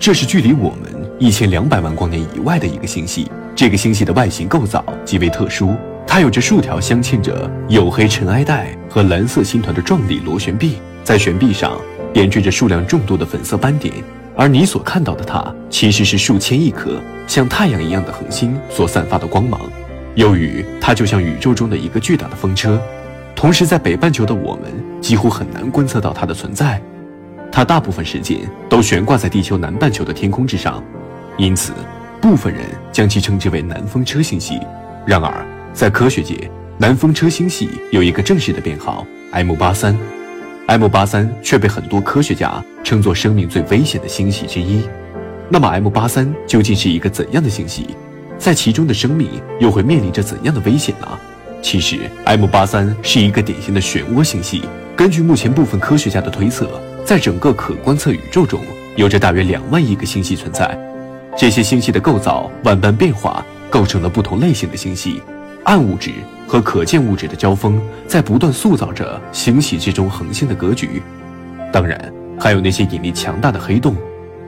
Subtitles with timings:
[0.00, 3.30] 这是距离我们一千两百万光年以外的一个星系。
[3.54, 5.76] 这个星系的外形构造极为特殊，
[6.06, 11.78] 它有着数条镶嵌着黝黑尘埃带和蓝色星团的壮丽螺旋臂，在旋臂上
[12.14, 13.92] 点缀着数量众多的粉色斑点。
[14.34, 19.60] 而你所看到的它，其实是数千亿颗像太阳一样的恒星所散发的光芒。
[20.14, 22.80] 由于它就像宇宙中的一个巨大的风车，
[23.36, 24.72] 同时在北半球的我们
[25.02, 26.80] 几乎很难观测到它的存在。
[27.52, 28.38] 它大部分时间
[28.68, 30.82] 都悬挂在地球南半球的天空之上，
[31.36, 31.72] 因此
[32.20, 34.60] 部分人将其称之为南风车星系。
[35.06, 39.96] 然而，在科学界，南风车星系有一个正式的编号 M 八三
[40.66, 44.82] ，M 八三却被很多科学家称作生命最危险的星系之一。
[45.48, 47.88] 那么，M 八三究竟是一个怎样的星系？
[48.38, 49.28] 在其中的生命
[49.58, 51.06] 又会面临着怎样的危险呢？
[51.60, 54.62] 其实，M 八三是一个典型的漩涡星系。
[54.96, 58.60] 根据目前部分科学家的推测，在整个可观测宇宙中，
[58.94, 60.78] 有着大约两万亿个星系存在。
[61.36, 65.20] 这些星系的构造万般变化，构成了不同类型的星系。
[65.64, 66.12] 暗物质
[66.46, 71.02] 和可见物质的交锋，在不断塑造着星系之中恒星的格局。
[71.72, 73.96] 当然，还有那些引力强大的黑洞，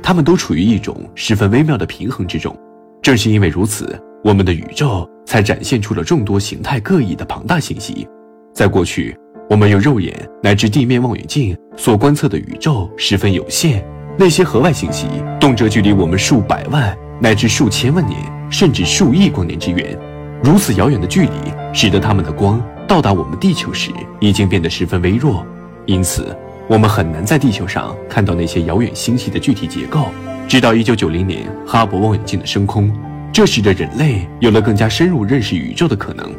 [0.01, 2.57] 它们都处于一种十分微妙的平衡之中。
[3.03, 8.07] 正是因为如此，我们的宇宙才展现出了众多形态各异的庞大星系。
[8.55, 9.19] 在过去。
[9.53, 13.85] 我们用肉眼乃至地面望远镜所观测的宇宙十分有限，
[14.19, 15.07] 那些河外星系
[15.39, 18.19] 动辄距离我们数百万乃至数千万年，
[18.51, 19.95] 甚至数亿光年之远。
[20.43, 25.47] 如此遥远的距离，使得它们的光到达我们地球时已经变得十分微弱，
[25.85, 26.35] 因此
[26.67, 30.07] 我们很难在地球上看到那些遥远星系的具体结构。
[30.49, 32.91] 直到1990年哈勃望远镜的升空，
[33.31, 36.33] 这使得人类有了更加深入认识宇宙的可能。